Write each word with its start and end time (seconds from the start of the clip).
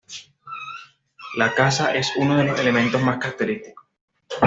La 1.35 1.53
caza 1.53 1.93
es 1.93 2.13
uno 2.17 2.35
de 2.35 2.45
los 2.45 2.59
elementos 2.59 2.99
más 3.03 3.19
característicos. 3.19 3.85